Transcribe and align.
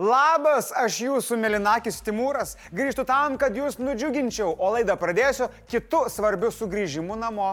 Labas, 0.00 0.70
aš 0.72 1.02
jūsų 1.04 1.36
Melinakis 1.36 1.98
Timūras. 2.00 2.54
Grįžtu 2.72 3.04
tam, 3.04 3.34
kad 3.36 3.52
jūs 3.52 3.74
nudžiuginčiau, 3.76 4.54
o 4.56 4.70
laidą 4.72 4.94
pradėsiu 4.96 5.50
kitų 5.68 6.06
svarbių 6.08 6.48
sugrįžimų 6.48 7.18
namo. 7.20 7.48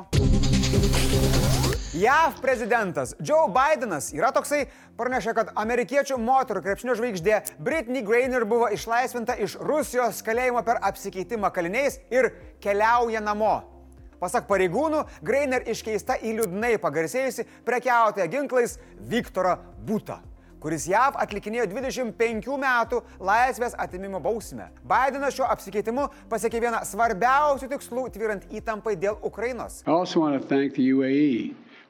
JAV 1.99 2.39
prezidentas 2.39 3.11
Joe 3.19 3.49
Bidenas 3.51 4.13
yra 4.15 4.31
toksai, 4.31 4.69
pranešė, 4.95 5.33
kad 5.35 5.51
amerikiečių 5.59 6.15
moterų 6.15 6.63
krepšinio 6.63 6.95
žvaigždė 7.01 7.41
Britney 7.59 8.05
Greiner 8.07 8.47
buvo 8.47 8.71
išlaisvinta 8.71 9.35
iš 9.35 9.57
Rusijos 9.59 10.23
kalėjimo 10.23 10.63
per 10.63 10.79
apsikeitimą 10.79 11.51
kaliniais 11.51 11.99
ir 12.07 12.31
keliauja 12.63 13.19
namo. 13.19 13.57
Pasak 14.23 14.47
pareigūnų, 14.47 15.03
Greiner 15.19 15.67
iškeista 15.67 16.15
į 16.23 16.37
liūdnai 16.39 16.77
pagarsėjusi 16.79 17.49
prekiautoją 17.67 18.31
ginklais 18.31 18.79
Viktorą 19.11 19.59
Būtą 19.83 20.21
kuris 20.63 20.87
JAV 20.89 21.17
atlikinėjo 21.23 21.67
25 21.71 22.57
metų 22.63 23.01
laisvės 23.23 23.77
atimimo 23.79 24.19
bausmę. 24.23 24.69
Bidenas 24.83 25.37
šiuo 25.37 25.47
apsikeitimu 25.53 26.09
pasiekė 26.31 26.63
vieną 26.67 26.83
svarbiausių 26.89 27.71
tikslų 27.75 28.09
tvyrant 28.15 28.45
įtampai 28.51 28.97
dėl 28.99 29.17
Ukrainos. 29.23 29.81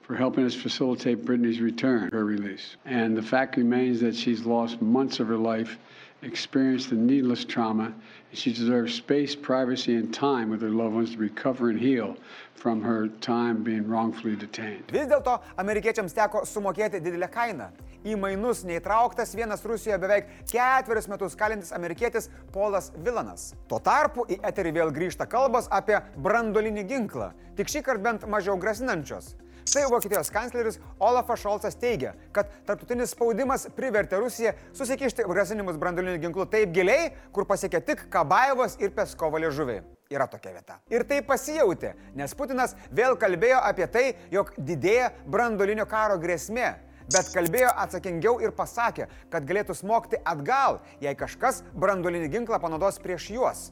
For 0.09 0.16
helping 0.16 0.44
us 0.44 0.55
facilitate 0.55 1.23
Brittany's 1.23 1.62
return, 1.62 2.09
her 2.12 2.26
release. 2.26 2.77
And 2.86 3.16
the 3.16 3.22
fact 3.22 3.58
remains 3.58 4.00
that 4.00 4.16
she's 4.16 4.44
lost 4.44 4.81
months 4.81 5.20
of 5.20 5.27
her 5.27 5.38
life, 5.38 5.77
experienced 6.23 6.91
a 6.91 6.95
needless 6.95 7.45
trauma, 7.45 7.94
and 8.31 8.40
she 8.40 8.52
deserves 8.52 8.95
space, 8.95 9.36
privacy, 9.36 9.94
and 9.98 10.12
time 10.12 10.50
with 10.50 10.64
her 10.64 10.72
loved 10.72 10.95
ones 10.95 11.12
to 11.12 11.20
recover 11.20 11.70
and 11.70 11.80
heal 11.80 12.17
from 12.55 12.81
her 12.81 13.08
time 13.22 13.62
being 13.62 13.88
wrongfully 13.88 14.36
detained. 14.36 14.90
Vis 14.90 15.05
dėlto 15.12 15.36
amerikiečiams 15.62 16.17
teko 16.17 16.41
sumokėti 16.41 17.03
didelę 17.05 17.30
kainą. 17.30 17.67
Į 18.02 18.17
mainus 18.17 18.64
neįtrauktas 18.66 19.36
vienas 19.38 19.62
Rusijoje 19.62 20.00
beveik 20.02 20.31
ketverius 20.50 21.09
metus 21.12 21.38
kalintis 21.38 21.70
amerikietis 21.78 22.31
Polas 22.50 22.89
Vilanas. 22.98 23.52
Tuo 23.70 23.78
tarpu 23.78 24.26
į 24.26 24.39
eterį 24.50 24.73
vėl 24.80 24.95
grįžta 24.98 25.30
kalbos 25.30 25.70
apie 25.70 26.02
brandolinį 26.17 26.88
ginklą, 26.89 27.30
tik 27.53 27.70
šį 27.70 27.86
kartą 27.86 28.08
bent 28.09 28.26
mažiau 28.26 28.58
grasinančios. 28.58 29.36
Štai 29.70 29.86
Vokietijos 29.86 30.31
kancleris 30.34 30.80
Olafas 31.00 31.44
Šolcas 31.44 31.75
teigia, 31.78 32.16
kad 32.34 32.48
tarptautinis 32.66 33.12
spaudimas 33.14 33.67
privertė 33.78 34.17
Rusiją 34.17 34.56
susikišti 34.73 35.28
grasinimus 35.30 35.78
brandoliniu 35.78 36.17
ginklu 36.23 36.48
taip 36.50 36.72
giliai, 36.73 37.11
kur 37.30 37.45
pasiekė 37.45 37.84
tik 37.86 38.02
Kabajevos 38.09 38.80
ir 38.81 38.89
Peskovo 38.98 39.38
liežuviai. 39.38 39.84
Yra 40.09 40.26
tokia 40.31 40.56
vieta. 40.56 40.80
Ir 40.89 41.06
tai 41.06 41.20
pasijauti, 41.22 41.92
nes 42.17 42.34
Putinas 42.34 42.73
vėl 42.89 43.14
kalbėjo 43.22 43.61
apie 43.70 43.86
tai, 43.94 44.03
jog 44.34 44.50
didėja 44.58 45.11
brandolinio 45.30 45.86
karo 45.86 46.17
grėsmė. 46.17 46.72
Bet 47.14 47.30
kalbėjo 47.38 47.70
atsakingiau 47.86 48.42
ir 48.42 48.58
pasakė, 48.58 49.06
kad 49.30 49.45
galėtų 49.45 49.78
smogti 49.78 50.17
atgal, 50.26 50.81
jei 50.98 51.14
kažkas 51.14 51.61
brandolinį 51.78 52.33
ginklą 52.33 52.58
panaudos 52.66 52.98
prieš 53.06 53.30
juos. 53.38 53.67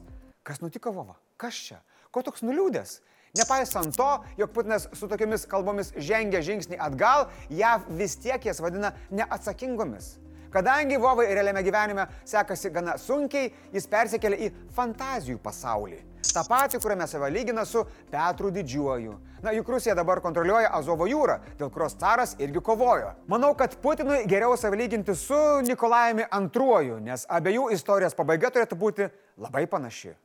Kas 0.46 0.62
nutiko, 0.62 0.94
Vova? 0.94 1.18
Kas 1.34 1.58
čia? 1.58 1.82
Ko 2.14 2.22
toks 2.22 2.46
nuliūdęs? 2.46 3.00
Nepaisant 3.36 3.96
to, 3.96 4.08
jog 4.38 4.54
Putinas 4.54 4.88
su 4.92 5.08
tokiamis 5.08 5.44
kalbomis 5.50 5.92
žengia 5.96 6.40
žingsnį 6.44 6.78
atgal, 6.80 7.28
JAV 7.50 7.90
vis 7.98 8.16
tiek 8.16 8.48
jas 8.48 8.62
vadina 8.64 8.94
neatsakingomis. 9.10 10.16
Kadangi 10.50 10.96
Vovai 10.96 11.26
realiame 11.34 11.62
gyvenime 11.62 12.06
sekasi 12.24 12.70
gana 12.72 12.96
sunkiai, 12.96 13.50
jis 13.72 13.86
persikėlė 13.90 14.38
į 14.46 14.52
fantazijų 14.72 15.40
pasaulį. 15.44 15.98
Ta 16.32 16.44
pati, 16.48 16.78
kuriame 16.80 17.06
save 17.08 17.28
lygina 17.30 17.64
su 17.64 17.84
Petru 18.10 18.50
Didžiuoju. 18.50 19.14
Na, 19.42 19.52
juk 19.52 19.68
Rusija 19.68 19.94
dabar 19.94 20.20
kontroliuoja 20.20 20.72
Azovo 20.74 21.06
jūrą, 21.06 21.38
dėl 21.58 21.70
kurios 21.70 21.94
caras 22.00 22.34
irgi 22.42 22.60
kovojo. 22.64 23.12
Manau, 23.30 23.52
kad 23.56 23.76
Putinui 23.82 24.24
geriau 24.26 24.56
save 24.56 24.76
lyginti 24.80 25.14
su 25.14 25.38
Nikolajumi 25.68 26.26
II, 26.32 26.96
nes 27.04 27.26
abiejų 27.28 27.68
istorijos 27.76 28.16
pabaiga 28.18 28.50
turėtų 28.50 28.80
būti 28.80 29.10
labai 29.36 29.66
panaši. 29.66 30.16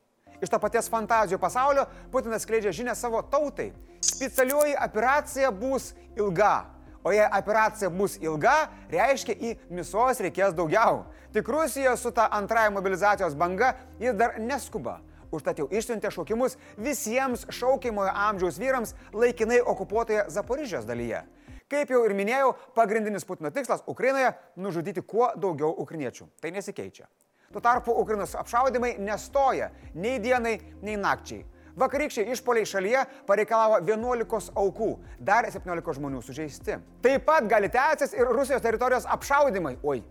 Iš 0.43 0.51
to 0.51 0.59
paties 0.59 0.89
fantazijų 0.91 1.39
pasaulio 1.39 1.85
Putinas 2.11 2.43
skleidžia 2.43 2.73
žinę 2.75 2.95
savo 2.99 3.21
tautai. 3.23 3.71
Specialioji 4.03 4.75
operacija 4.83 5.51
bus 5.51 5.93
ilga. 6.19 6.65
O 7.03 7.11
jei 7.11 7.27
operacija 7.37 7.89
bus 7.91 8.17
ilga, 8.19 8.67
reiškia 8.91 9.35
į 9.35 9.53
misos 9.71 10.19
reikės 10.23 10.55
daugiau. 10.55 11.05
Tik 11.35 11.47
Rusija 11.47 11.95
su 11.99 12.11
ta 12.15 12.29
antrąja 12.31 12.71
mobilizacijos 12.75 13.35
banga 13.35 13.73
jis 13.99 14.15
dar 14.19 14.35
neskuba. 14.39 14.99
Užtat 15.33 15.59
jau 15.59 15.65
išsiuntė 15.71 16.11
šaukimus 16.13 16.59
visiems 16.77 17.47
šaukimojo 17.49 18.11
amžiaus 18.27 18.59
vyrams 18.61 18.93
laikinai 19.15 19.63
okupuotoje 19.63 20.27
Zaporižės 20.29 20.85
dalyje. 20.85 21.23
Kaip 21.71 21.89
jau 21.89 22.03
ir 22.05 22.13
minėjau, 22.13 22.53
pagrindinis 22.75 23.25
Putino 23.25 23.49
tikslas 23.51 23.81
Ukrainoje- 23.87 24.33
nužudyti 24.63 25.01
kuo 25.01 25.31
daugiau 25.35 25.73
ukriniečių. 25.73 26.27
Tai 26.41 26.51
nesikeičia. 26.51 27.07
Tuo 27.53 27.61
tarpu 27.61 27.93
Ukrainos 28.01 28.33
apšaudimai 28.35 28.95
nestoja 28.97 29.69
nei 29.93 30.17
dienai, 30.19 30.55
nei 30.81 30.97
nakčiai. 30.97 31.43
Vakarykščiai 31.77 32.33
išpoliai 32.33 32.65
šalyje 32.69 33.03
pareikalavo 33.29 33.79
11 33.85 34.51
aukų, 34.57 34.89
dar 35.21 35.45
17 35.49 35.95
žmonių 35.97 36.21
sužeisti. 36.25 36.79
Taip 37.01 37.25
pat 37.25 37.45
gali 37.49 37.69
tęstis 37.69 38.13
ir 38.17 38.29
Rusijos 38.29 38.61
teritorijos 38.61 39.07
apšaudimai, 39.09 39.79
oi, 39.81 40.03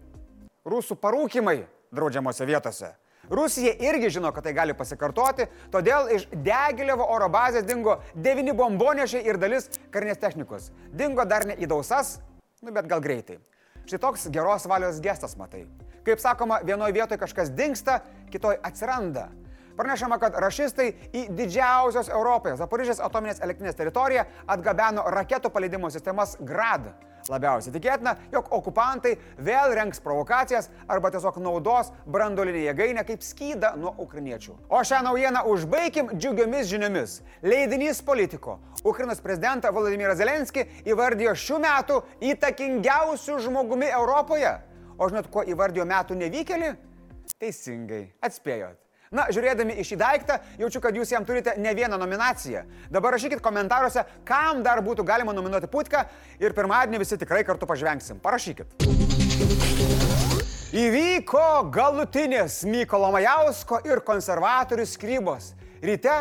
rusų 0.67 0.99
parūkimai 1.03 1.61
draudžiamose 1.95 2.47
vietose. 2.47 2.95
Rusija 3.31 3.75
irgi 3.79 4.11
žino, 4.19 4.33
kad 4.35 4.47
tai 4.47 4.55
gali 4.55 4.75
pasikartoti, 4.75 5.47
todėl 5.71 6.11
iš 6.15 6.27
Degilėvo 6.35 7.07
oro 7.15 7.29
bazės 7.31 7.67
dingo 7.67 8.01
9 8.15 8.55
bombonešiai 8.59 9.23
ir 9.27 9.39
dalis 9.39 9.71
karinės 9.95 10.19
technikos. 10.23 10.73
Dingo 10.91 11.27
dar 11.27 11.47
ne 11.47 11.55
į 11.59 11.71
dausas, 11.71 12.21
nu 12.63 12.75
bet 12.75 12.91
gal 12.91 13.03
greitai. 13.03 13.39
Štai 13.87 13.99
toks 13.99 14.29
geros 14.33 14.67
valios 14.71 15.01
gestas 15.03 15.37
matai. 15.37 15.67
Kaip 16.07 16.19
sakoma, 16.23 16.61
vienoje 16.67 16.95
vietoje 16.97 17.19
kažkas 17.19 17.53
dinksta, 17.55 18.01
kitoje 18.31 18.59
atsiranda. 18.63 19.29
Pranešama, 19.77 20.19
kad 20.23 20.37
rašistai 20.37 20.91
į 21.13 21.29
didžiausios 21.37 22.11
Europoje 22.13 22.59
Zaporižės 22.61 23.01
atominės 23.05 23.41
elektrinės 23.45 23.79
teritoriją 23.79 24.27
atgabeno 24.47 25.07
raketų 25.15 25.53
paleidimo 25.53 25.91
sistemas 25.91 26.37
GRAD. 26.41 26.93
Labiausiai 27.31 27.75
tikėtina, 27.75 28.17
jog 28.33 28.49
okupantai 28.55 29.13
vėl 29.39 29.75
renks 29.79 30.01
provokacijas 30.03 30.69
arba 30.91 31.13
tiesiog 31.15 31.39
naudos 31.43 31.93
brandolinį 32.11 32.65
jėgainę 32.67 33.05
kaip 33.07 33.23
skydą 33.23 33.75
nuo 33.79 33.95
ukriniečių. 34.03 34.57
O 34.67 34.83
šią 34.83 35.03
naujieną 35.07 35.45
užbaigim 35.53 36.11
džiugiomis 36.17 36.67
žiniomis. 36.73 37.17
Leidinys 37.47 38.03
politiko. 38.03 38.59
Ukrainos 38.83 39.23
prezidentą 39.23 39.71
Vladimirą 39.71 40.17
Zelenskį 40.19 40.67
įvardijo 40.91 41.37
šių 41.39 41.63
metų 41.63 42.03
įtakingiausių 42.33 43.39
žmogumi 43.47 43.93
Europoje. 43.95 44.57
O 44.99 45.09
žinot, 45.11 45.31
kuo 45.31 45.47
įvardijo 45.47 45.87
metų 45.87 46.19
nevykėlį? 46.19 46.75
Teisingai, 47.39 48.09
atspėjot. 48.23 48.82
Na, 49.13 49.27
žiūrėdami 49.29 49.77
į 49.77 49.85
šį 49.85 49.97
daiktą, 50.01 50.39
jaučiu, 50.61 50.81
kad 50.81 50.97
jūs 50.97 51.11
jam 51.13 51.25
turite 51.29 51.53
ne 51.61 51.75
vieną 51.77 51.99
nominaciją. 52.01 52.63
Dabar 52.93 53.13
rašykit 53.13 53.43
komentaruose, 53.45 54.07
kam 54.25 54.63
dar 54.65 54.81
būtų 54.85 55.05
galima 55.05 55.35
nominuoti 55.37 55.69
Putką 55.69 56.07
ir 56.41 56.55
pirmadienį 56.57 57.03
visi 57.03 57.19
tikrai 57.21 57.43
kartu 57.45 57.69
pažvengsim. 57.69 58.23
Parašykit. 58.25 58.73
Įvyko 60.73 61.69
galutinės 61.69 62.63
Mykolo 62.65 63.11
Majausko 63.13 63.83
ir 63.85 64.01
konservatorių 64.01 64.87
skrybos. 64.89 65.51
Ryte 65.85 66.15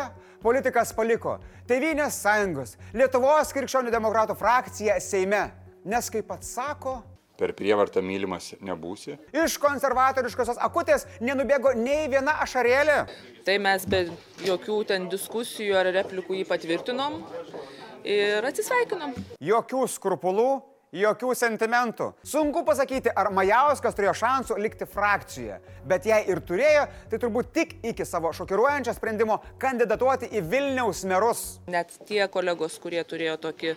politikas 0.44 0.92
paliko 0.92 1.38
Tevinės 1.70 2.18
sąjungos, 2.20 2.76
Lietuvos 2.92 3.54
krikščionių 3.56 3.94
demokratų 3.94 4.36
frakciją 4.36 4.98
Seime. 5.00 5.46
Nes 5.88 6.12
kaip 6.12 6.28
pats 6.28 6.52
sako, 6.58 6.98
per 7.42 7.54
prievartą 7.58 8.02
mylimas 8.06 8.52
nebūsi. 8.62 9.18
Iš 9.34 9.58
konservatoriškosios 9.62 10.60
akutės 10.62 11.08
nenubėgo 11.24 11.74
nei 11.78 12.06
viena 12.12 12.38
ašarėlė. 12.44 12.98
Tai 13.46 13.56
mes 13.66 13.86
be 13.90 14.04
jokių 14.46 14.82
ten 14.92 15.08
diskusijų 15.10 15.78
ar 15.80 15.90
replikų 15.96 16.38
jį 16.38 16.44
patvirtinom 16.50 17.18
ir 18.06 18.46
atsisveikinom. 18.46 19.16
Jokių 19.42 19.88
skrupulų, 19.90 20.50
jokių 20.92 21.34
sentimentų. 21.38 22.10
Sunku 22.28 22.62
pasakyti, 22.68 23.10
ar 23.10 23.32
Majauskas 23.34 23.96
turėjo 23.96 24.14
šansų 24.22 24.58
likti 24.60 24.86
frakcijoje, 24.86 25.58
bet 25.88 26.06
jei 26.06 26.26
ir 26.30 26.42
turėjo, 26.46 26.86
tai 27.10 27.20
turbūt 27.22 27.52
tik 27.56 27.78
iki 27.90 28.06
savo 28.06 28.30
šokiruojančio 28.36 28.94
sprendimo 28.98 29.40
kandidatuoti 29.62 30.30
į 30.36 30.44
Vilniaus 30.52 31.02
merus. 31.08 31.46
Net 31.72 31.96
tie 32.06 32.26
kolegos, 32.30 32.76
kurie 32.82 33.02
turėjo 33.08 33.38
tokį 33.48 33.74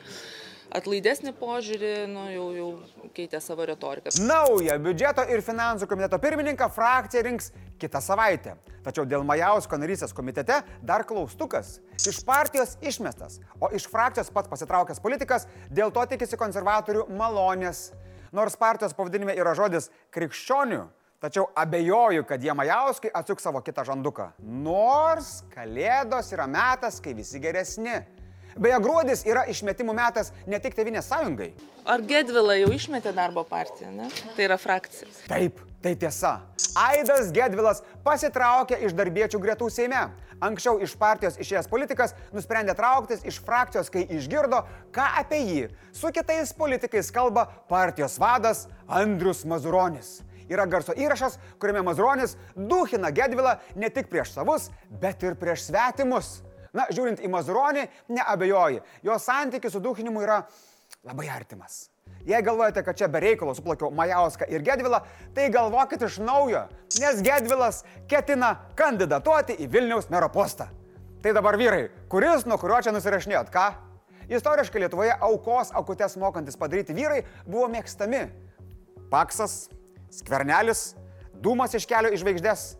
atlaidesnį 0.78 1.34
požiūrį, 1.40 1.92
nu, 2.12 2.26
jau, 2.34 2.46
jau 2.56 2.70
keitė 3.16 3.42
savo 3.44 3.66
retoriką. 3.68 4.14
Naują 4.24 4.78
biudžeto 4.84 5.26
ir 5.32 5.44
finansų 5.46 5.88
komiteto 5.90 6.20
pirmininką 6.22 6.70
frakcija 6.74 7.24
rinks 7.26 7.52
kitą 7.82 8.02
savaitę. 8.04 8.56
Tačiau 8.86 9.08
dėl 9.10 9.26
Majausko 9.26 9.80
narysės 9.82 10.14
komitete 10.16 10.60
dar 10.86 11.06
klaustukas. 11.08 11.80
Iš 11.98 12.22
partijos 12.28 12.76
išmestas, 12.86 13.40
o 13.60 13.72
iš 13.74 13.88
frakcijos 13.92 14.30
pats 14.34 14.52
pasitraukęs 14.52 15.02
politikas 15.04 15.48
dėl 15.74 15.94
to 15.96 16.04
tikisi 16.12 16.38
konservatorių 16.40 17.08
malonės. 17.18 17.88
Nors 18.36 18.58
partijos 18.60 18.94
pavadinime 18.98 19.34
yra 19.40 19.56
žodis 19.58 19.90
krikščionių, 20.14 20.84
Tačiau 21.26 21.48
abejoju, 21.58 22.26
kad 22.28 22.44
jie 22.44 22.54
Majauskai 22.54 23.10
atsuks 23.16 23.46
savo 23.48 23.62
kitą 23.66 23.86
žanduką. 23.88 24.28
Nors 24.44 25.40
Kalėdos 25.50 26.28
yra 26.36 26.46
metas, 26.46 27.00
kai 27.02 27.16
visi 27.18 27.40
geresni. 27.42 27.96
Beje, 28.56 28.80
gruodis 28.84 29.26
yra 29.28 29.46
išmetimų 29.52 29.96
metas 29.98 30.32
ne 30.48 30.60
tik 30.64 30.78
Tevinės 30.78 31.10
sąjungai. 31.12 31.52
Ar 31.86 32.04
Gedvila 32.08 32.56
jau 32.62 32.72
išmetė 32.76 33.12
darbo 33.16 33.44
partiją, 33.48 33.92
ne? 33.92 34.10
Tai 34.36 34.48
yra 34.48 34.58
frakcija. 34.62 35.12
Taip, 35.28 35.60
Tai 35.86 35.94
tiesa. 36.02 36.40
Aidas 36.82 37.28
Gedvilas 37.30 37.84
pasitraukė 38.02 38.80
iš 38.88 38.94
darbiečių 38.98 39.38
gretų 39.38 39.68
Seime. 39.70 40.00
Anksčiau 40.42 40.80
iš 40.82 40.96
partijos 40.98 41.38
išėjęs 41.38 41.70
politikas 41.70 42.16
nusprendė 42.34 42.74
trauktis 42.74 43.22
iš 43.22 43.38
frakcijos, 43.46 43.92
kai 43.94 44.02
išgirdo, 44.18 44.64
ką 44.96 45.06
apie 45.22 45.44
jį 45.44 45.68
su 45.94 46.10
kitais 46.16 46.56
politikais 46.58 47.14
kalba 47.14 47.46
partijos 47.70 48.18
vadas 48.18 48.64
Andrius 48.90 49.44
Mazuronis. 49.46 50.24
Yra 50.50 50.66
garso 50.66 50.98
įrašas, 50.98 51.38
kuriame 51.62 51.86
Mazuronis 51.86 52.34
duhina 52.58 53.14
Gedvilą 53.14 53.60
ne 53.78 53.94
tik 53.94 54.10
prieš 54.10 54.34
savus, 54.40 54.72
bet 54.90 55.22
ir 55.22 55.38
prieš 55.38 55.68
svetimus. 55.70 56.40
Na, 56.76 56.86
žiūrint 56.92 57.24
į 57.24 57.32
Mazuronį, 57.32 57.88
neabejoji, 58.12 58.82
jo 59.08 59.18
santykis 59.22 59.76
su 59.76 59.82
duhinimu 59.84 60.24
yra 60.26 60.42
labai 61.08 61.30
artimas. 61.32 61.86
Jei 62.26 62.42
galvojate, 62.42 62.82
kad 62.84 62.98
čia 62.98 63.08
be 63.12 63.22
reikalo 63.22 63.54
suplakiau 63.54 63.92
Majauską 63.94 64.48
ir 64.50 64.64
Gedvilą, 64.66 65.00
tai 65.36 65.46
galvokit 65.54 66.02
iš 66.08 66.18
naujo, 66.26 66.64
nes 67.00 67.22
Gedvilas 67.26 67.84
ketina 68.10 68.56
kandidatuoti 68.78 69.60
į 69.62 69.70
Vilniaus 69.72 70.10
mero 70.10 70.30
postą. 70.34 70.68
Tai 71.22 71.34
dabar 71.38 71.58
vyrai, 71.58 71.88
kuris 72.10 72.48
nuo 72.50 72.58
kurio 72.62 72.82
čia 72.86 72.94
nusirašinėjot, 72.94 73.52
ką? 73.54 73.68
Istoriškai 74.30 74.82
Lietuvoje 74.82 75.14
aukos 75.22 75.72
aukutes 75.78 76.18
mokantis 76.18 76.58
padaryti 76.58 76.98
vyrai 76.98 77.22
buvo 77.46 77.68
mėgstami. 77.70 78.24
Paksas, 79.12 79.68
skvernelis, 80.14 80.96
dūmas 81.46 81.78
iš 81.78 81.86
kelio 81.90 82.10
į 82.14 82.22
žvaigždės. 82.24 82.72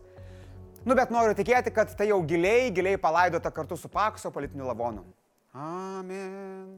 Nu 0.86 0.94
bet 0.94 1.10
noriu 1.10 1.34
tikėti, 1.34 1.72
kad 1.74 1.90
tai 1.98 2.06
jau 2.12 2.20
giliai, 2.22 2.68
giliai 2.70 2.98
palaidota 3.02 3.50
kartu 3.50 3.74
su 3.74 3.88
Pakso 3.90 4.30
politiniu 4.30 4.68
lavonu. 4.68 5.02
Amen. 5.50 6.76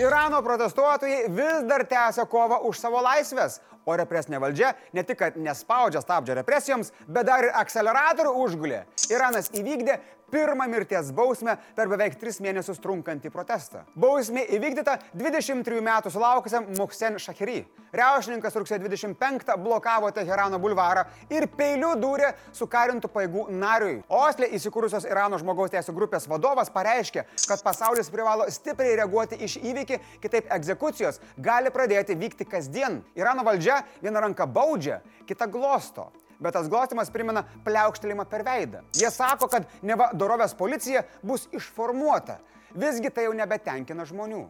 Irano 0.00 0.40
protestuotojai 0.44 1.26
vis 1.36 1.66
dar 1.68 1.84
tęsia 1.84 2.24
kovą 2.32 2.62
už 2.70 2.80
savo 2.80 3.02
laisvės, 3.04 3.58
o 3.84 3.96
represinė 4.00 4.40
valdžia 4.40 4.72
ne 4.96 5.04
tik, 5.04 5.26
nespaudžia 5.44 6.00
stabdžio 6.00 6.38
represijoms, 6.40 6.92
bet 7.04 7.28
dar 7.28 7.44
ir 7.44 7.52
akceleratorių 7.60 8.32
užgulė. 8.46 8.80
Iranas 9.12 9.52
įvykdė 9.52 9.98
pirmą 10.30 10.66
mirties 10.68 11.10
bausmę 11.12 11.56
per 11.76 11.88
beveik 11.88 12.16
3 12.20 12.40
mėnesius 12.44 12.80
trunkantį 12.82 13.30
protestą. 13.32 13.84
Bausmė 13.94 14.46
įvykdyta 14.56 14.98
23 15.14 15.82
metų 15.84 16.12
sulaukusiam 16.14 16.66
Muhsen 16.78 17.18
Shahiri. 17.22 17.62
Riaušininkas 17.96 18.56
rugsėjo 18.58 18.82
25 18.82 19.54
blokavo 19.62 20.10
Teherano 20.12 20.58
bulvarą 20.60 21.06
ir 21.32 21.46
peiliu 21.56 21.94
dūrė 22.00 22.32
sukarintų 22.56 23.10
paėgų 23.14 23.46
nariui. 23.56 24.02
Oslė 24.12 24.50
įsikūrusios 24.58 25.06
Irano 25.08 25.38
žmogaus 25.40 25.72
teisų 25.72 25.94
grupės 25.96 26.28
vadovas 26.28 26.72
pareiškė, 26.74 27.24
kad 27.46 27.64
pasaulis 27.64 28.10
privalo 28.12 28.50
stipriai 28.52 28.98
reaguoti 29.00 29.38
iš 29.46 29.58
įvykį, 29.62 30.00
kitaip 30.20 30.52
egzekucijos 30.58 31.22
gali 31.38 31.72
pradėti 31.72 32.18
vykti 32.18 32.48
kasdien. 32.48 33.00
Irano 33.16 33.46
valdžia 33.46 33.82
viena 34.02 34.20
ranka 34.26 34.46
baudžia, 34.46 35.00
kita 35.26 35.48
glosto 35.48 36.10
bet 36.40 36.56
tas 36.56 36.68
glostimas 36.72 37.12
primena 37.14 37.44
pliaukštelimą 37.64 38.26
per 38.30 38.44
veidą. 38.46 38.82
Jie 38.96 39.10
sako, 39.10 39.48
kad 39.52 39.68
neva 39.82 40.10
dorovės 40.14 40.56
policija 40.58 41.06
bus 41.22 41.48
išformuota. 41.56 42.40
Visgi 42.76 43.08
tai 43.14 43.24
jau 43.24 43.32
nebetenkina 43.32 44.04
žmonių. 44.04 44.42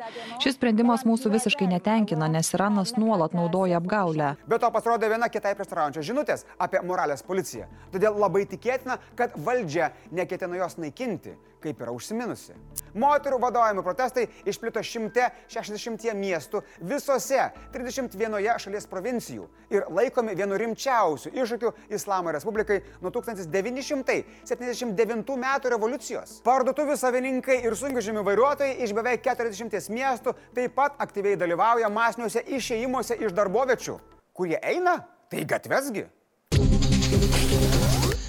Šis 0.43 0.57
sprendimas 0.57 1.05
mūsų 1.07 1.31
visiškai 1.31 1.69
netenkina, 1.71 2.27
nes 2.33 2.51
Iranas 2.57 2.97
nuolat 2.99 3.37
naudoja 3.37 3.79
apgaulę. 3.79 4.33
Bet 4.51 4.65
to 4.65 4.71
pasirodė 4.75 5.13
viena 5.13 5.29
kitai 5.31 5.53
prieštaraujančios 5.59 6.09
žinutės 6.09 6.47
apie 6.59 6.81
moralės 6.83 7.23
policiją. 7.27 7.69
Todėl 7.95 8.19
labai 8.19 8.43
tikėtina, 8.51 8.99
kad 9.19 9.37
valdžia 9.47 9.93
neketina 10.11 10.59
jos 10.59 10.75
naikinti, 10.83 11.37
kaip 11.63 11.81
yra 11.83 11.93
užsiminusi. 11.95 12.53
Moterų 12.97 13.39
vadovaujami 13.43 13.83
protestai 13.85 14.25
išplito 14.49 14.81
160 14.81 16.15
miestų 16.17 16.63
visose 16.81 17.53
31 17.75 18.59
šalies 18.63 18.87
provincijų 18.89 19.45
ir 19.73 19.83
laikomi 19.93 20.35
vienu 20.39 20.57
rimčiausių 20.61 21.29
iššūkių 21.35 21.69
Islamo 21.97 22.29
Respublikai 22.37 22.79
nuo 23.03 23.11
1979 23.15 25.37
metų 25.45 25.67
revoliucijos. 25.75 26.31
Parduotuvių 26.47 26.95
savininkai 26.97 27.57
ir 27.67 27.73
sunkvežimių 27.77 28.23
vairuotojai 28.27 28.79
iš 28.87 28.91
beveik 28.97 29.21
40 29.27 29.91
miestų 29.93 30.31
taip 30.57 30.71
pat 30.77 30.93
aktyviai 31.03 31.37
dalyvauja 31.41 31.89
masiniuose 31.93 32.41
išėjimuose 32.59 33.15
iš 33.21 33.31
darbovečių. 33.37 33.95
Kurie 34.37 34.59
eina, 34.61 34.95
tai 35.33 35.41
gatvesgi. 35.49 36.05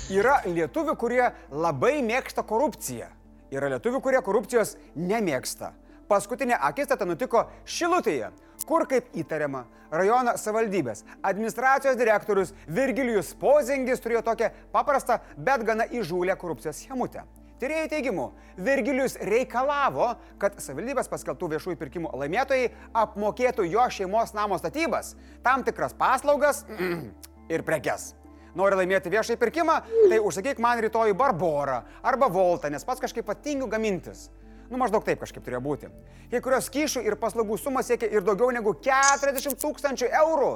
Yra 0.08 0.38
lietuvių, 0.48 0.94
kurie 0.96 1.24
labai 1.52 1.98
mėgsta 2.06 2.40
korupciją. 2.48 3.10
Yra 3.52 3.68
lietuvių, 3.74 4.00
kurie 4.04 4.20
korupcijos 4.24 4.78
nemėgsta. 4.96 5.74
Paskutinė 6.08 6.56
akistata 6.64 7.04
nutiko 7.04 7.42
Šilutėje, 7.68 8.30
kur, 8.68 8.86
kaip 8.88 9.10
įtariama, 9.20 9.66
rajono 9.92 10.38
savivaldybės 10.40 11.04
administracijos 11.28 11.98
direktorius 12.00 12.54
Virgilijus 12.72 13.34
Pozingis 13.40 14.00
turėjo 14.04 14.22
tokią 14.30 14.48
paprastą, 14.72 15.20
bet 15.36 15.66
gana 15.68 15.90
įžūlę 15.92 16.38
korupcijos 16.40 16.80
schemutę. 16.86 17.26
Tyrėjų 17.60 17.90
teigimu, 17.92 18.30
Virgilijus 18.64 19.18
reikalavo, 19.28 20.14
kad 20.40 20.56
savivaldybės 20.64 21.12
paskelbtų 21.12 21.50
viešųjų 21.56 21.80
pirkimų 21.82 22.14
laimėtojai 22.22 22.70
apmokėtų 23.04 23.68
jo 23.68 23.84
šeimos 23.92 24.32
namo 24.38 24.56
statybas, 24.62 25.18
tam 25.44 25.68
tikras 25.68 25.98
paslaugas 25.98 26.64
ir 27.54 27.68
prekes. 27.68 28.14
Nori 28.58 28.80
laimėti 28.80 29.12
viešai 29.14 29.38
pirkimą, 29.38 29.76
tai 30.10 30.18
užsakyk 30.24 30.60
man 30.64 30.82
rytoj 30.82 31.14
Barborą 31.18 31.82
arba 32.02 32.30
Voltą, 32.34 32.72
nes 32.74 32.86
pats 32.88 33.04
kažkaip 33.04 33.28
patingiu 33.28 33.68
gamintis. 33.70 34.32
Nu, 34.72 34.80
maždaug 34.82 35.06
taip 35.06 35.22
kažkaip 35.22 35.46
turėjo 35.46 35.62
būti. 35.64 35.92
Kai 36.32 36.42
kurios 36.44 36.72
kyšių 36.74 37.06
ir 37.06 37.16
paslaugų 37.22 37.60
suma 37.62 37.84
siekia 37.86 38.10
ir 38.12 38.26
daugiau 38.26 38.50
negu 38.52 38.74
40 38.84 39.62
tūkstančių 39.62 40.10
eurų. 40.24 40.50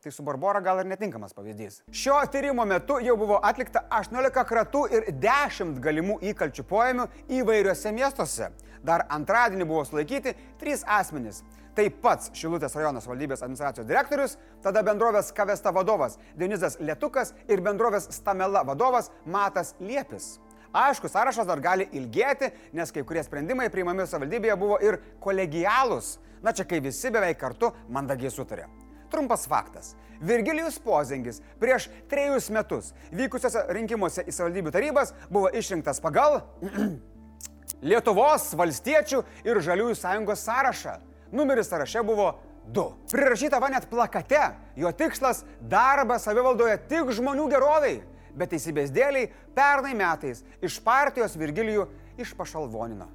Tai 0.00 0.12
su 0.14 0.24
Barbora 0.24 0.62
gal 0.64 0.78
ir 0.80 0.88
netinkamas 0.88 1.34
pavyzdys. 1.36 1.82
Šio 1.92 2.16
tyrimo 2.32 2.64
metu 2.64 2.96
jau 3.04 3.18
buvo 3.20 3.36
atlikta 3.44 3.82
18 3.98 4.46
kratų 4.48 4.86
ir 4.96 5.10
10 5.20 5.74
galimų 5.84 6.16
įkalčių 6.30 6.64
poėmių 6.70 7.04
įvairiuose 7.40 7.92
miestuose. 7.92 8.48
Dar 8.80 9.04
antradienį 9.12 9.66
buvo 9.68 9.82
sulaikyti 9.84 10.32
3 10.62 10.86
asmenys. 10.88 11.42
Tai 11.80 11.86
pats 11.96 12.28
Šilutės 12.36 12.74
rajonos 12.76 13.06
valdybės 13.08 13.40
administracijos 13.40 13.86
direktorius, 13.88 14.34
tada 14.60 14.82
bendrovės 14.84 15.30
Kavesta 15.32 15.70
vadovas 15.72 16.18
Denizas 16.36 16.76
Lietukas 16.76 17.32
ir 17.48 17.62
bendrovės 17.64 18.10
Stamela 18.12 18.60
vadovas 18.68 19.08
Matas 19.24 19.70
Liepis. 19.80 20.34
Aišku, 20.76 21.08
sąrašas 21.08 21.48
dar 21.48 21.64
gali 21.64 21.88
ilgėti, 21.96 22.50
nes 22.76 22.92
kai 22.92 23.00
kurie 23.08 23.24
sprendimai 23.24 23.70
priimami 23.72 24.04
savivaldybėje 24.04 24.58
buvo 24.60 24.76
ir 24.84 25.00
kolegialūs. 25.24 26.18
Na 26.44 26.52
čia 26.52 26.68
kai 26.68 26.84
visi 26.84 27.08
beveik 27.16 27.40
kartu 27.40 27.72
mandagiai 27.88 28.36
sutarė. 28.36 28.68
Trumpas 29.08 29.48
faktas. 29.48 29.94
Virgilijus 30.20 30.76
Pozingis 30.84 31.40
prieš 31.64 31.88
trejus 32.12 32.52
metus 32.52 32.92
vykusiuose 33.08 33.70
rinkimuose 33.72 34.28
į 34.28 34.36
savivaldybių 34.36 34.76
tarybas 34.76 35.16
buvo 35.32 35.48
išrinktas 35.48 36.04
pagal 36.04 36.42
Lietuvos 37.88 38.52
valstiečių 38.52 39.24
ir 39.48 39.64
Žaliųjų 39.64 39.96
sąjungos 39.96 40.44
sąrašą. 40.44 41.00
Numeris 41.32 41.68
sąraše 41.68 42.02
buvo 42.02 42.38
2. 42.66 42.84
Prirašyta 43.12 43.58
va 43.58 43.68
net 43.68 43.86
plakate, 43.90 44.50
jo 44.76 44.92
tikslas- 44.92 45.44
darbas 45.74 46.22
savivaldoje 46.22 46.78
tik 46.88 47.10
žmonių 47.10 47.48
geroviai. 47.50 48.02
Bet 48.34 48.50
teisybės 48.50 48.90
dėliai 48.90 49.30
pernai 49.54 49.94
metais 49.94 50.44
iš 50.62 50.80
partijos 50.80 51.36
Virgilijų 51.36 51.88
išpašalvonino. 52.18 53.08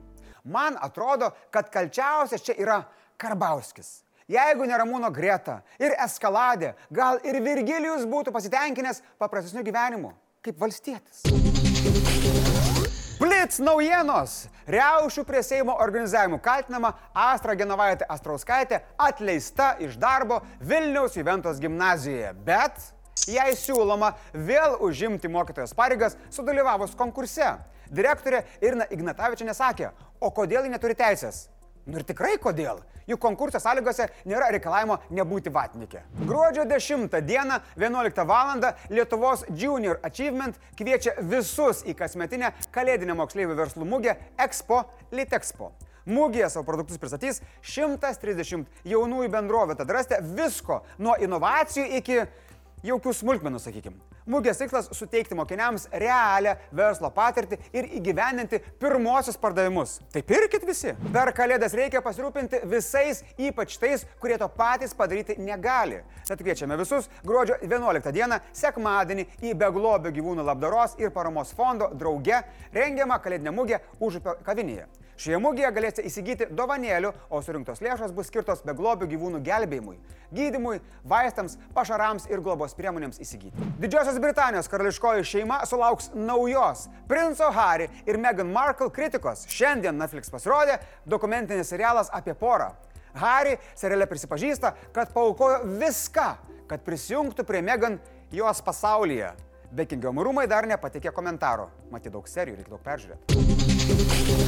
Man 0.43 0.77
atrodo, 0.81 1.31
kad 1.51 1.69
kalčiausias 1.69 2.41
čia 2.41 2.53
yra 2.57 2.83
Karbauskis. 3.17 4.03
Jeigu 4.27 4.65
neramūno 4.65 5.11
Greta 5.13 5.61
ir 5.79 5.91
eskaladė, 5.91 6.73
gal 6.91 7.19
ir 7.23 7.41
Virgilijus 7.41 8.05
būtų 8.05 8.33
pasitenkinęs 8.33 9.01
paprastesniu 9.19 9.63
gyvenimu, 9.63 10.13
kaip 10.41 10.57
valstietis. 10.59 11.21
Blitz 13.15 13.61
naujienos. 13.63 14.49
Riaušių 14.67 15.23
prie 15.23 15.39
Seimo 15.45 15.75
organizavimų 15.79 16.39
kaltinama 16.43 16.89
Astra 17.15 17.53
Genovaitė 17.55 18.07
Astrauskaitė 18.11 18.81
atleista 18.99 19.69
iš 19.79 19.95
darbo 20.01 20.41
Vilniaus 20.59 21.15
Juventos 21.15 21.61
gimnazijoje. 21.63 22.33
Bet 22.43 22.81
jai 23.31 23.53
siūloma 23.55 24.11
vėl 24.33 24.75
užimti 24.83 25.31
mokytojos 25.31 25.71
pareigas 25.77 26.17
sudalyvavus 26.33 26.97
konkurse. 26.99 27.53
Direktorė 27.87 28.43
Irina 28.59 28.89
Ignatavičianė 28.91 29.55
sakė, 29.55 29.93
o 30.19 30.33
kodėl 30.35 30.65
ji 30.67 30.73
neturi 30.73 30.97
teisės? 30.99 31.45
Nu 31.85 31.99
ir 31.99 32.05
tikrai 32.07 32.35
kodėl? 32.41 32.79
Juk 33.05 33.19
konkurso 33.21 33.59
sąlygose 33.61 34.07
nėra 34.25 34.47
reikalavimo 34.55 34.97
nebūti 35.13 35.51
vatnikė. 35.53 36.01
Gruodžio 36.25 36.65
10 36.65 37.19
dieną 37.21 37.59
11 37.77 38.25
val. 38.25 38.63
Lietuvos 38.89 39.43
Junior 39.53 39.99
Achievement 40.05 40.57
kviečia 40.77 41.13
visus 41.21 41.83
į 41.85 41.93
kasmetinę 41.97 42.53
kalėdinę 42.73 43.13
moksleivių 43.17 43.57
verslų 43.59 43.85
mugę 43.89 44.15
Expo 44.41 44.81
Litexpo. 45.13 45.71
Mūgėje 46.05 46.49
savo 46.53 46.65
produktus 46.65 46.99
pristatys 47.01 47.41
130 47.65 48.65
jaunųjų 48.85 49.29
bendrovė, 49.33 49.77
tad 49.77 49.89
rasite 49.89 50.21
visko 50.21 50.83
nuo 51.01 51.15
inovacijų 51.17 51.85
iki 52.01 52.19
Jokių 52.85 53.15
smulkmenų, 53.17 53.57
sakykime. 53.63 54.14
Mūgės 54.25 54.57
tikslas- 54.57 54.87
suteikti 54.97 55.35
mokiniams 55.37 55.83
realią 55.93 56.55
verslo 56.73 57.11
patirtį 57.13 57.59
ir 57.77 57.85
įgyveninti 57.99 58.59
pirmosius 58.81 59.37
pardavimus. 59.37 59.99
Tai 60.11 60.23
pirkit 60.25 60.65
visi. 60.65 60.95
Per 61.13 61.31
kalėdas 61.31 61.75
reikia 61.77 62.01
pasirūpinti 62.01 62.63
visais, 62.65 63.21
ypač 63.37 63.77
tais, 63.77 64.05
kurie 64.19 64.39
to 64.41 64.49
patys 64.49 64.95
padaryti 64.97 65.37
negali. 65.37 66.01
Tad 66.25 66.41
kviečiame 66.41 66.75
visus 66.75 67.07
gruodžio 67.23 67.59
11 67.61 68.11
dieną, 68.11 68.41
sekmadienį, 68.51 69.27
į 69.43 69.53
Beglobių 69.53 70.09
gyvūnų 70.17 70.43
labdaros 70.43 70.97
ir 70.97 71.11
paramos 71.11 71.53
fondo 71.53 71.93
drauge 71.93 72.41
rengiamą 72.73 73.21
kalėdinę 73.21 73.53
mūgę 73.53 73.79
užupio 73.99 74.39
kavinėje. 74.43 74.87
Šioje 75.15 75.37
mūgėje 75.39 75.69
galėsite 75.71 76.03
įsigyti 76.09 76.45
dovanėlių, 76.51 77.13
o 77.31 77.39
surinktos 77.43 77.79
lėšos 77.83 78.11
bus 78.15 78.27
skirtos 78.27 78.63
beglobių 78.67 79.07
gyvūnų 79.13 79.39
gelbėjimui, 79.45 79.95
gydimui, 80.35 80.81
vaistams, 81.07 81.55
pašarams 81.75 82.27
ir 82.27 82.43
globos 82.43 82.75
priemonėms 82.75 83.21
įsigyti. 83.23 83.69
Didžiosios 83.79 84.19
Britanijos 84.19 84.67
karališkoji 84.71 85.23
šeima 85.29 85.61
sulauks 85.69 86.11
naujos 86.15 86.89
princo 87.07 87.47
Harry 87.55 87.87
ir 88.03 88.19
Meghan 88.19 88.51
Markle 88.51 88.89
kritikos. 88.91 89.45
Šiandien 89.47 89.95
Netflix 89.95 90.27
pasirodė 90.33 90.81
dokumentinis 91.07 91.71
serialas 91.71 92.11
apie 92.11 92.35
porą. 92.35 92.73
Harry 93.15 93.55
seriale 93.79 94.09
prisipažįsta, 94.11 94.73
kad 94.91 95.15
paukojo 95.15 95.63
viską, 95.79 96.27
kad 96.67 96.83
prisijungtų 96.83 97.47
prie 97.47 97.63
Meghan 97.63 98.01
jos 98.35 98.59
pasaulyje. 98.65 99.31
Bekingamo 99.75 100.23
rūmai 100.23 100.45
dar 100.51 100.67
nepatikė 100.67 101.15
komentaro. 101.15 101.69
Matyt, 101.91 102.11
daug 102.15 102.27
serijų, 102.27 102.59
reikia 102.59 102.75
daug 102.75 102.83
peržiūrėti. 102.83 104.44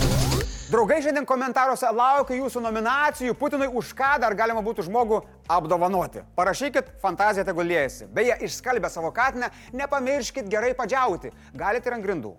Draugai, 0.67 0.97
šiandien 0.99 1.23
komentaruose 1.23 1.87
laukiu 1.95 2.41
jūsų 2.41 2.59
nominacijų 2.65 3.37
Putinui 3.39 3.69
už 3.79 3.93
ką 3.95 4.17
dar 4.19 4.33
galima 4.35 4.59
būtų 4.65 4.83
žmogų 4.89 5.21
apdovanoti. 5.47 6.25
Parašykit, 6.35 6.89
fantazija 6.99 7.45
tegul 7.47 7.69
liejasi. 7.69 8.09
Beje, 8.11 8.35
išskalbę 8.43 8.91
savo 8.91 9.13
katinę, 9.15 9.47
nepamirškit 9.71 10.49
gerai 10.51 10.73
padžiauti. 10.75 11.31
Galite 11.55 11.87
ir 11.87 11.95
ant 11.95 12.03
grindų. 12.03 12.35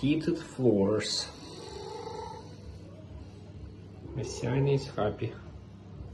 heated 0.00 0.38
floors. 0.38 1.28
Messiah 4.16 4.56
is 4.74 4.88
happy. 4.96 5.32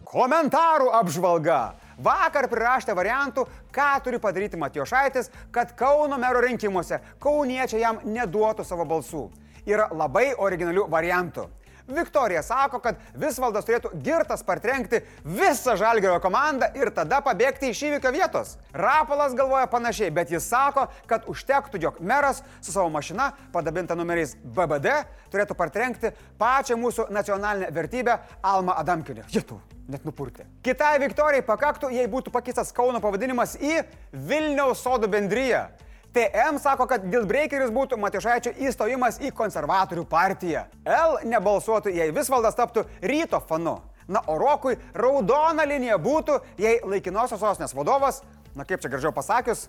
Komentarų 0.04 0.90
apžvalga. 0.92 1.60
Vakar 2.02 2.48
priraštė 2.50 2.94
variantų, 2.96 3.46
ką 3.72 3.90
turi 4.04 4.18
padaryti 4.20 4.58
Matijošaitis, 4.60 5.30
kad 5.54 5.72
Kauno 5.76 6.18
mero 6.18 6.40
rinkimuose 6.42 6.98
kauniečiai 7.22 7.80
jam 7.80 8.00
neduotų 8.04 8.64
savo 8.66 8.84
balsų. 8.88 9.30
Yra 9.68 9.88
labai 9.94 10.32
originalių 10.34 10.88
variantų. 10.90 11.48
Viktorija 11.88 12.42
sako, 12.42 12.78
kad 12.82 12.98
Visvaldas 13.18 13.66
turėtų 13.66 13.90
girtas 14.04 14.44
partrenkti 14.46 15.02
visą 15.26 15.74
Žalgerio 15.78 16.20
komandą 16.22 16.68
ir 16.78 16.92
tada 16.94 17.18
pabėgti 17.24 17.72
iš 17.72 17.82
įvykio 17.88 18.12
vietos. 18.14 18.54
Rapolas 18.72 19.34
galvoja 19.34 19.66
panašiai, 19.70 20.12
bet 20.14 20.30
jis 20.30 20.46
sako, 20.48 20.86
kad 21.10 21.26
užtektų, 21.30 21.80
jog 21.82 21.98
meras 22.00 22.42
su 22.60 22.72
savo 22.72 22.88
mašina, 22.92 23.32
padabinta 23.52 23.98
numeriais 23.98 24.36
BBD, 24.42 25.02
turėtų 25.34 25.58
partrenkti 25.58 26.14
pačią 26.38 26.78
mūsų 26.78 27.10
nacionalinę 27.10 27.72
vertybę 27.74 28.18
Alma 28.42 28.78
Adamkinė. 28.78 29.26
Jėtų, 29.34 29.58
net 29.90 30.06
nupurtė. 30.06 30.46
Kitai 30.62 30.96
Viktorijai 31.02 31.44
pakaktų, 31.46 31.90
jei 31.98 32.06
būtų 32.10 32.32
pakeistas 32.34 32.72
Kauno 32.72 33.02
pavadinimas 33.02 33.58
į 33.58 33.82
Vilniaus 34.12 34.84
sodų 34.86 35.10
bendryją. 35.10 35.66
TM 36.12 36.58
sako, 36.60 36.84
kad 36.90 37.04
Dilbreakeris 37.08 37.70
būtų 37.72 37.96
Matišaičio 38.00 38.52
įstojimas 38.68 39.16
į 39.24 39.30
konservatorių 39.36 40.04
partiją. 40.08 40.66
L 40.84 41.16
nebalsuotų, 41.24 41.94
jei 41.96 42.12
Visvaldas 42.12 42.58
taptų 42.58 42.84
ryto 43.00 43.40
fanu. 43.48 43.78
Na, 44.12 44.20
o 44.28 44.36
Rokui 44.36 44.76
raudona 44.98 45.64
linija 45.64 45.96
būtų, 46.02 46.36
jei 46.60 46.82
laikinosios 46.84 47.40
sostinės 47.40 47.72
vadovas, 47.72 48.20
na 48.58 48.66
kaip 48.68 48.82
čia 48.82 48.92
gražiau 48.92 49.14
pasakius, 49.16 49.68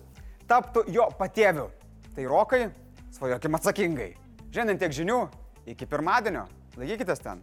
taptų 0.49 0.83
jo 0.91 1.07
patėviu. 1.19 1.69
Tai 2.13 2.27
Rokai, 2.27 2.65
svajokim 3.15 3.55
atsakingai. 3.55 4.11
Šiandien 4.51 4.83
tiek 4.83 4.99
žinių, 4.99 5.23
iki 5.71 5.87
pirmadienio. 5.87 6.49
Laikykitės 6.75 7.23
ten. 7.23 7.39